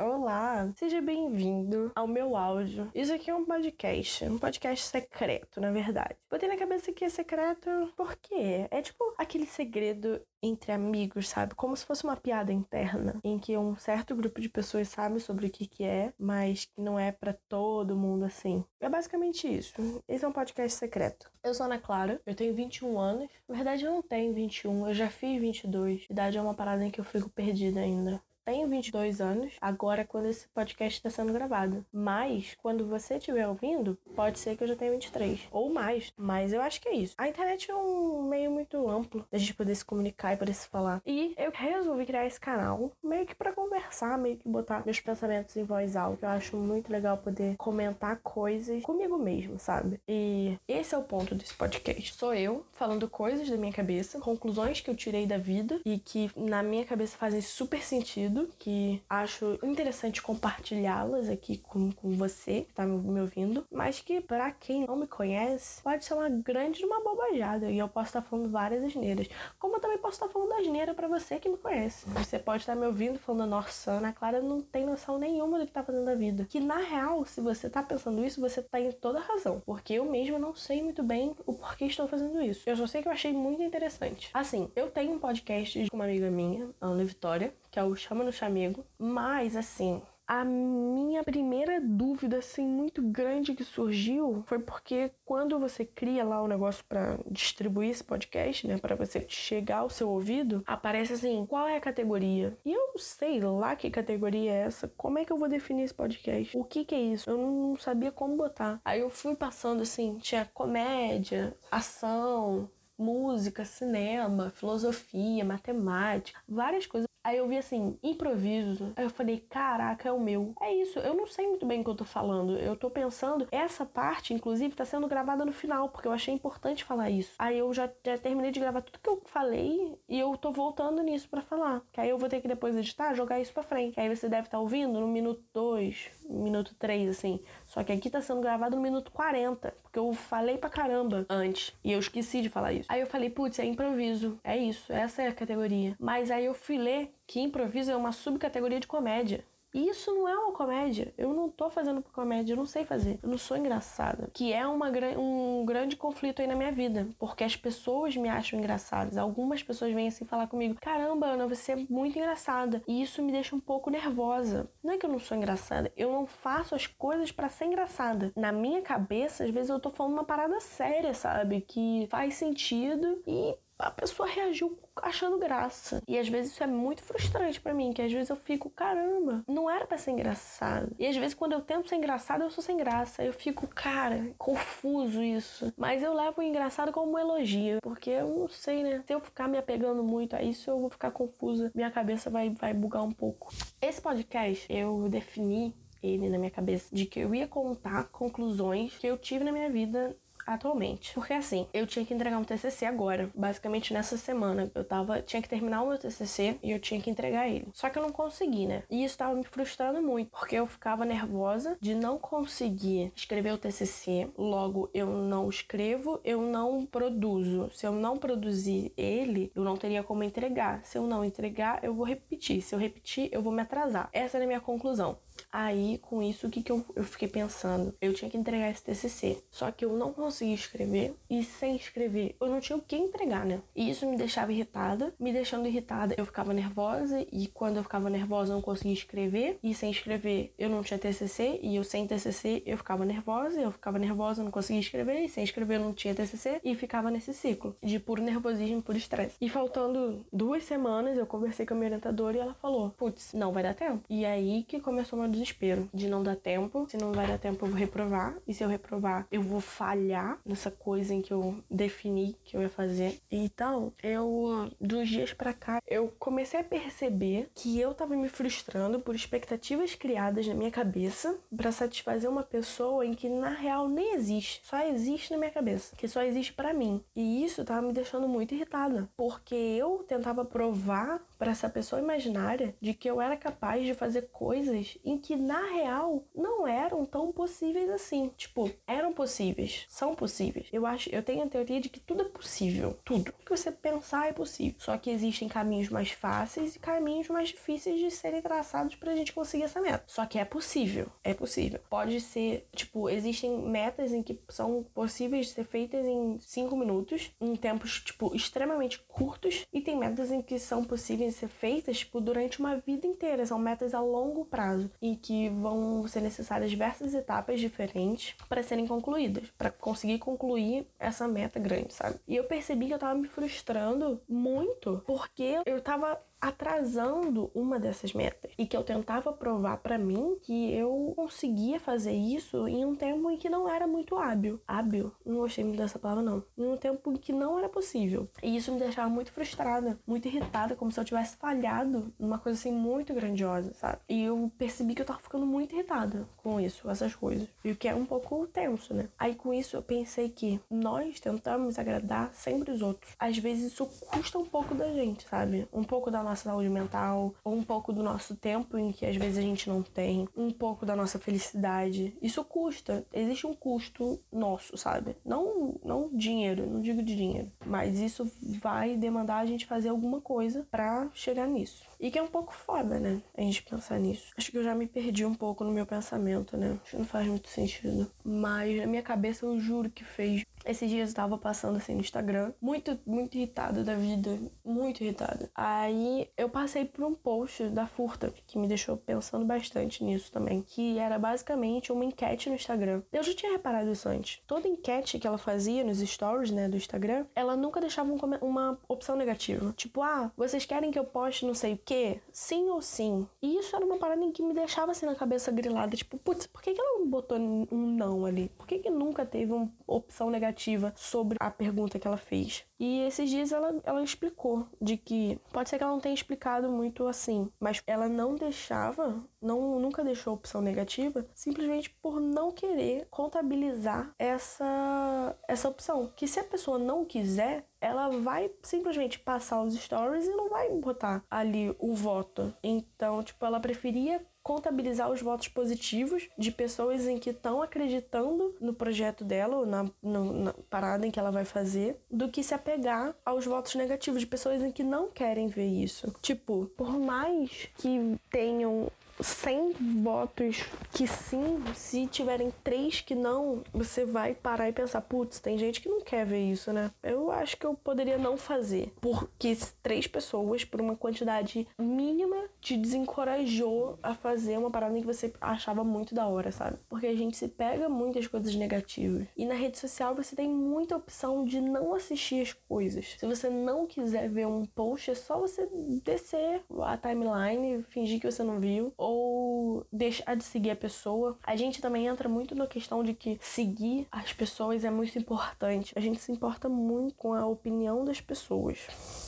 [0.00, 2.88] Olá, seja bem-vindo ao meu áudio.
[2.94, 6.14] Isso aqui é um podcast, um podcast secreto, na verdade.
[6.30, 11.56] Botei na cabeça que é secreto porque é tipo aquele segredo entre amigos, sabe?
[11.56, 15.48] Como se fosse uma piada interna, em que um certo grupo de pessoas sabe sobre
[15.48, 18.64] o que que é, mas que não é para todo mundo assim.
[18.78, 19.74] É basicamente isso.
[20.06, 21.28] Esse é um podcast secreto.
[21.42, 23.28] Eu sou Ana Clara, eu tenho 21 anos.
[23.48, 26.06] Na verdade, eu não tenho 21, eu já fiz 22.
[26.08, 30.24] Idade é uma parada em que eu fico perdida ainda tenho 22 anos agora quando
[30.24, 31.84] esse podcast está sendo gravado.
[31.92, 36.14] Mas quando você estiver ouvindo, pode ser que eu já tenha 23 ou mais.
[36.16, 37.14] Mas eu acho que é isso.
[37.18, 40.68] A internet é um meio muito amplo da gente poder se comunicar e poder se
[40.68, 41.00] falar.
[41.06, 45.56] E eu resolvi criar esse canal meio que para conversar, meio que botar meus pensamentos
[45.56, 46.26] em voz alta.
[46.26, 50.00] Eu acho muito legal poder comentar coisas comigo mesmo, sabe?
[50.08, 52.14] E esse é o ponto desse podcast.
[52.14, 56.30] Sou eu falando coisas da minha cabeça, conclusões que eu tirei da vida e que
[56.36, 62.74] na minha cabeça fazem super sentido que acho interessante compartilhá-las aqui com, com você que
[62.74, 67.02] tá me ouvindo, mas que para quem não me conhece, pode ser uma grande uma
[67.02, 69.28] bobajada e eu posso estar falando várias asneiras.
[69.58, 72.08] Como eu também posso estar falando asneira para você que me conhece.
[72.10, 75.72] Você pode estar me ouvindo falando, nossa, Ana Clara não tem noção nenhuma do que
[75.72, 76.46] tá fazendo da vida.
[76.48, 79.62] Que na real, se você tá pensando isso, você tá em toda razão.
[79.64, 82.68] Porque eu mesma não sei muito bem o porquê estou fazendo isso.
[82.68, 84.30] Eu só sei que eu achei muito interessante.
[84.34, 88.24] Assim, eu tenho um podcast com uma amiga minha, Ana Vitória, que é o Chama
[88.24, 88.84] no Chamego.
[88.98, 95.86] Mas, assim, a minha primeira dúvida, assim, muito grande que surgiu foi porque quando você
[95.86, 100.62] cria lá o negócio para distribuir esse podcast, né, para você chegar ao seu ouvido,
[100.66, 102.54] aparece assim, qual é a categoria?
[102.62, 105.94] E eu sei lá que categoria é essa, como é que eu vou definir esse
[105.94, 106.54] podcast?
[106.58, 107.30] O que que é isso?
[107.30, 108.82] Eu não sabia como botar.
[108.84, 112.68] Aí eu fui passando assim, tinha comédia, ação,
[112.98, 117.07] música, cinema, filosofia, matemática, várias coisas.
[117.28, 118.90] Aí eu vi assim, improviso.
[118.96, 120.54] Aí eu falei, caraca, é o meu.
[120.62, 122.56] É isso, eu não sei muito bem o que eu tô falando.
[122.56, 126.84] Eu tô pensando, essa parte, inclusive, tá sendo gravada no final, porque eu achei importante
[126.84, 127.34] falar isso.
[127.38, 131.02] Aí eu já, já terminei de gravar tudo que eu falei e eu tô voltando
[131.02, 131.82] nisso para falar.
[131.92, 133.92] Que aí eu vou ter que depois editar, jogar isso pra frente.
[133.92, 137.40] Que aí você deve estar tá ouvindo no minuto 2, minuto 3, assim.
[137.68, 141.72] Só que aqui tá sendo gravado no minuto 40, porque eu falei pra caramba antes.
[141.84, 142.90] E eu esqueci de falar isso.
[142.90, 144.40] Aí eu falei, putz, é improviso.
[144.42, 145.94] É isso, essa é a categoria.
[146.00, 146.78] Mas aí eu fui
[147.26, 149.44] que improviso é uma subcategoria de comédia.
[149.74, 151.12] E isso não é uma comédia.
[151.16, 153.18] Eu não tô fazendo comédia, eu não sei fazer.
[153.22, 154.30] Eu não sou engraçada.
[154.32, 157.08] Que é uma, um grande conflito aí na minha vida.
[157.18, 159.16] Porque as pessoas me acham engraçadas.
[159.16, 162.82] Algumas pessoas vêm assim falar comigo: Caramba, Ana, você é muito engraçada.
[162.86, 164.70] E isso me deixa um pouco nervosa.
[164.82, 168.32] Não é que eu não sou engraçada, eu não faço as coisas para ser engraçada.
[168.34, 171.60] Na minha cabeça, às vezes eu tô falando uma parada séria, sabe?
[171.60, 176.02] Que faz sentido e a pessoa reagiu achando graça.
[176.06, 179.44] E às vezes isso é muito frustrante para mim, que às vezes eu fico, caramba,
[179.46, 180.94] não era para ser engraçado.
[180.98, 183.22] E às vezes quando eu tento ser engraçado, eu sou sem graça.
[183.22, 185.72] Eu fico, cara, confuso isso.
[185.76, 189.02] Mas eu levo o engraçado como um elogio, porque eu não sei, né?
[189.06, 191.70] Se eu ficar me apegando muito a isso, eu vou ficar confusa.
[191.74, 193.52] Minha cabeça vai, vai bugar um pouco.
[193.80, 199.06] Esse podcast eu defini ele na minha cabeça de que eu ia contar conclusões que
[199.06, 200.16] eu tive na minha vida
[200.54, 201.14] atualmente.
[201.14, 204.70] Porque assim, eu tinha que entregar um TCC agora, basicamente nessa semana.
[204.74, 207.68] Eu tava, tinha que terminar o meu TCC e eu tinha que entregar ele.
[207.72, 208.82] Só que eu não consegui, né?
[208.90, 213.58] E isso tava me frustrando muito, porque eu ficava nervosa de não conseguir escrever o
[213.58, 214.28] TCC.
[214.36, 217.70] Logo, eu não escrevo, eu não produzo.
[217.72, 220.84] Se eu não produzir ele, eu não teria como entregar.
[220.84, 222.62] Se eu não entregar, eu vou repetir.
[222.62, 224.08] Se eu repetir, eu vou me atrasar.
[224.12, 225.18] Essa era a minha conclusão.
[225.52, 227.94] Aí, com isso, o que, que eu, eu fiquei pensando?
[228.00, 229.42] Eu tinha que entregar esse TCC.
[229.50, 231.14] Só que eu não conseguia escrever.
[231.28, 233.60] E sem escrever, eu não tinha o que entregar, né?
[233.74, 235.14] E isso me deixava irritada.
[235.18, 237.24] Me deixando irritada, eu ficava nervosa.
[237.32, 239.58] E quando eu ficava nervosa, eu não conseguia escrever.
[239.62, 241.60] E sem escrever, eu não tinha TCC.
[241.62, 243.60] E eu sem TCC, eu ficava nervosa.
[243.60, 245.24] Eu ficava nervosa, eu não conseguia escrever.
[245.24, 246.60] E sem escrever, eu não tinha TCC.
[246.64, 249.36] E ficava nesse ciclo de puro nervosismo, puro estresse.
[249.40, 253.52] E faltando duas semanas, eu conversei com a minha orientadora e ela falou: Putz, não
[253.52, 254.02] vai dar tempo.
[254.08, 256.86] E aí que começou uma desespero de não dar tempo.
[256.88, 258.36] Se não vai dar tempo, eu vou reprovar.
[258.46, 262.62] E se eu reprovar, eu vou falhar nessa coisa em que eu defini que eu
[262.62, 263.20] ia fazer.
[263.30, 269.00] Então, eu, dos dias para cá, eu comecei a perceber que eu tava me frustrando
[269.00, 274.14] por expectativas criadas na minha cabeça para satisfazer uma pessoa em que na real nem
[274.14, 274.60] existe.
[274.64, 275.94] Só existe na minha cabeça.
[275.96, 277.02] Que só existe para mim.
[277.14, 279.08] E isso tava me deixando muito irritada.
[279.16, 284.28] Porque eu tentava provar para essa pessoa imaginária de que eu era capaz de fazer
[284.32, 288.30] coisas em que na real não eram tão possíveis assim.
[288.36, 290.66] Tipo, eram possíveis, são possíveis.
[290.72, 293.32] Eu acho, eu tenho a teoria de que tudo é possível, tudo.
[293.40, 294.76] O que você pensar é possível.
[294.78, 299.32] Só que existem caminhos mais fáceis e caminhos mais difíceis de serem traçados pra gente
[299.32, 300.04] conseguir essa meta.
[300.06, 301.80] Só que é possível, é possível.
[301.88, 307.30] Pode ser, tipo, existem metas em que são possíveis de ser feitas em 5 minutos,
[307.40, 311.98] em tempos, tipo, extremamente curtos, e tem metas em que são possíveis de ser feitas,
[311.98, 313.46] tipo, durante uma vida inteira.
[313.46, 318.86] São metas a longo prazo, em que vão ser necessárias diversas etapas diferentes para serem
[318.86, 322.18] concluídas, para conseguir concluir essa meta grande, sabe?
[322.26, 328.12] E eu percebi que eu tava me frustrando muito porque eu tava atrasando uma dessas
[328.12, 332.94] metas e que eu tentava provar para mim que eu conseguia fazer isso em um
[332.94, 334.60] tempo em que não era muito hábil.
[334.66, 335.12] Hábil?
[335.24, 336.44] Não gostei muito dessa palavra não.
[336.56, 338.28] Em um tempo em que não era possível.
[338.42, 342.58] E isso me deixava muito frustrada, muito irritada, como se eu tivesse falhado numa coisa
[342.58, 343.98] assim muito grandiosa, sabe?
[344.08, 347.48] E eu percebi que eu tava ficando muito irritada com isso, essas coisas.
[347.64, 349.08] E o que é um pouco tenso, né?
[349.18, 353.12] Aí com isso eu pensei que nós tentamos agradar sempre os outros.
[353.18, 355.68] Às vezes isso custa um pouco da gente, sabe?
[355.72, 359.16] Um pouco da nossa saúde mental, ou um pouco do nosso tempo em que às
[359.16, 362.16] vezes a gente não tem, um pouco da nossa felicidade.
[362.20, 363.06] Isso custa.
[363.12, 365.16] Existe um custo nosso, sabe?
[365.24, 368.30] Não, não dinheiro, não digo de dinheiro, mas isso
[368.60, 371.87] vai demandar a gente fazer alguma coisa para chegar nisso.
[372.00, 373.20] E que é um pouco foda, né?
[373.36, 374.32] A gente pensar nisso.
[374.36, 376.78] Acho que eu já me perdi um pouco no meu pensamento, né?
[376.82, 378.10] Acho que não faz muito sentido.
[378.24, 380.44] Mas na minha cabeça eu juro que fez.
[380.64, 385.50] Esses dias eu tava passando assim no Instagram, muito, muito irritada da vida, muito irritada.
[385.54, 390.62] Aí eu passei por um post da Furta, que me deixou pensando bastante nisso também,
[390.62, 393.02] que era basicamente uma enquete no Instagram.
[393.12, 394.42] Eu já tinha reparado isso antes.
[394.46, 398.78] Toda enquete que ela fazia nos stories, né, do Instagram, ela nunca deixava um, uma
[398.88, 399.72] opção negativa.
[399.76, 402.20] Tipo, ah, vocês querem que eu poste não sei o quê?
[402.30, 403.26] Sim ou sim?
[403.40, 406.60] E isso era uma parada que me deixava assim na cabeça grilada, tipo, putz, por
[406.60, 408.50] que, que ela não botou um não ali?
[408.58, 412.66] Por que, que nunca teve uma opção negativa sobre a pergunta que ela fez?
[412.78, 416.68] E esses dias ela, ela explicou de que pode ser que ela não tenha explicado
[416.70, 423.06] muito assim, mas ela não deixava, não nunca deixou opção negativa, simplesmente por não querer
[423.10, 426.12] contabilizar essa essa opção.
[426.14, 430.70] Que se a pessoa não quiser, ela vai simplesmente passar os stories e não vai
[430.70, 432.54] botar ali o voto.
[432.62, 438.72] Então, tipo, ela preferia contabilizar os votos positivos de pessoas em que estão acreditando no
[438.72, 442.54] projeto dela ou na, no, na, parada em que ela vai fazer, do que se
[442.54, 446.10] apegar aos votos negativos de pessoas em que não querem ver isso.
[446.22, 449.72] Tipo, por mais que tenham 100
[450.02, 455.58] votos que sim, se tiverem três que não, você vai parar e pensar, putz, tem
[455.58, 456.90] gente que não quer ver isso, né?
[457.02, 462.76] Eu acho que eu poderia não fazer, porque três pessoas, por uma quantidade mínima, te
[462.76, 466.78] desencorajou a fazer uma parada que você achava muito da hora, sabe?
[466.88, 469.26] Porque a gente se pega muitas coisas negativas.
[469.36, 473.16] E na rede social você tem muita opção de não assistir as coisas.
[473.18, 475.68] Se você não quiser ver um post, é só você
[476.04, 481.38] descer a timeline, fingir que você não viu, ou deixar de seguir a pessoa.
[481.42, 485.92] A gente também entra muito na questão de que seguir as pessoas é muito importante.
[485.96, 489.27] A gente se importa muito com a opinião das pessoas.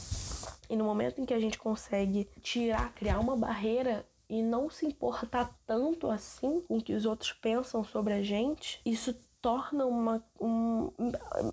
[0.70, 4.86] E no momento em que a gente consegue tirar, criar uma barreira e não se
[4.86, 10.22] importar tanto assim com o que os outros pensam sobre a gente, isso torna uma
[10.40, 10.90] um,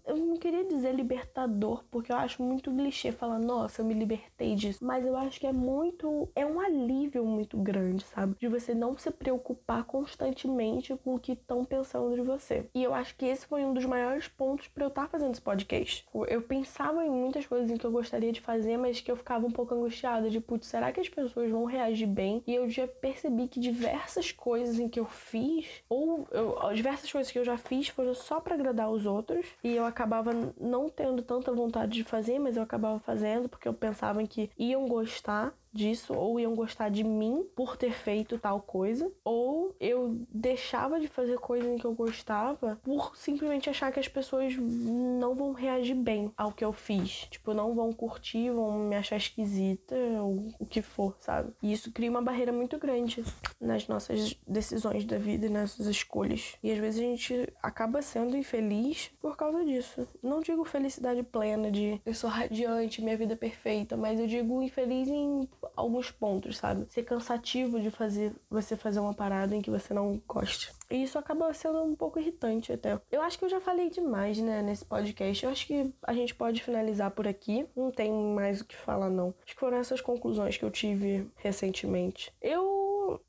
[0.05, 4.55] eu não queria dizer libertador, porque eu acho muito clichê falar, nossa, eu me libertei
[4.55, 4.83] disso.
[4.83, 6.29] Mas eu acho que é muito.
[6.35, 8.35] É um alívio muito grande, sabe?
[8.39, 12.69] De você não se preocupar constantemente com o que estão pensando de você.
[12.73, 15.31] E eu acho que esse foi um dos maiores pontos para eu estar tá fazendo
[15.31, 16.05] esse podcast.
[16.27, 19.45] Eu pensava em muitas coisas em que eu gostaria de fazer, mas que eu ficava
[19.45, 22.41] um pouco angustiada, de putz, será que as pessoas vão reagir bem?
[22.47, 27.31] E eu já percebi que diversas coisas em que eu fiz, ou eu, diversas coisas
[27.31, 29.45] que eu já fiz foram só para agradar os outros.
[29.63, 33.73] E eu acabava não tendo tanta vontade de fazer, mas eu acabava fazendo porque eu
[33.73, 39.11] pensava que iam gostar disso, ou iam gostar de mim por ter feito tal coisa,
[39.23, 44.07] ou eu deixava de fazer coisas em que eu gostava por simplesmente achar que as
[44.07, 47.27] pessoas não vão reagir bem ao que eu fiz.
[47.29, 51.53] Tipo, não vão curtir, vão me achar esquisita, ou o que for, sabe?
[51.61, 53.23] E isso cria uma barreira muito grande
[53.61, 56.55] nas nossas decisões da vida e nas nossas escolhas.
[56.63, 60.07] E às vezes a gente acaba sendo infeliz por causa disso.
[60.23, 64.61] Não digo felicidade plena de eu sou radiante, minha vida é perfeita, mas eu digo
[64.61, 66.85] infeliz em alguns pontos, sabe?
[66.89, 70.73] Ser cansativo de fazer você fazer uma parada em que você não goste.
[70.89, 72.99] E isso acaba sendo um pouco irritante até.
[73.11, 75.43] Eu acho que eu já falei demais, né, nesse podcast.
[75.45, 77.67] Eu acho que a gente pode finalizar por aqui.
[77.75, 79.33] Não tem mais o que falar, não.
[79.45, 82.33] Acho que foram essas conclusões que eu tive recentemente.
[82.41, 82.76] Eu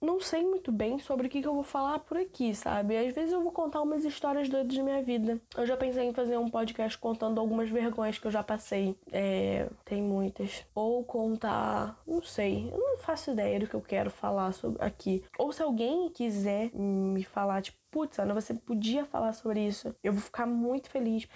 [0.00, 2.96] não sei muito bem sobre o que, que eu vou falar por aqui, sabe?
[2.96, 5.40] Às vezes eu vou contar umas histórias doidas da minha vida.
[5.56, 8.96] Eu já pensei em fazer um podcast contando algumas vergonhas que eu já passei.
[9.12, 10.64] É, tem muitas.
[10.74, 15.24] Ou contar, não sei, eu não faço ideia do que eu quero falar sobre aqui.
[15.38, 19.94] Ou se alguém quiser me falar, tipo, putz, Ana, você podia falar sobre isso.
[20.02, 21.26] Eu vou ficar muito feliz.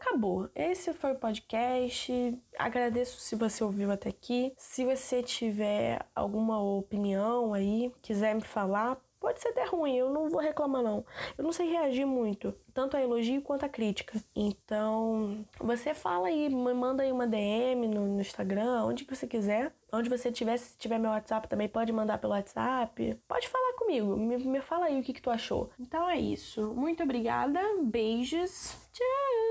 [0.00, 0.48] Acabou.
[0.54, 2.38] Esse foi o podcast.
[2.58, 4.52] Agradeço se você ouviu até aqui.
[4.56, 10.28] Se você tiver alguma opinião aí, quiser me falar, Pode ser até ruim, eu não
[10.28, 11.04] vou reclamar não.
[11.36, 14.22] Eu não sei reagir muito, tanto a elogio quanto a crítica.
[14.36, 19.26] Então, você fala aí, me manda aí uma DM no, no Instagram, onde que você
[19.26, 19.74] quiser.
[19.92, 23.18] Onde você tiver, se tiver meu WhatsApp também, pode mandar pelo WhatsApp.
[23.26, 25.70] Pode falar comigo, me, me fala aí o que, que tu achou.
[25.80, 26.72] Então é isso.
[26.74, 29.45] Muito obrigada, beijos, tchau!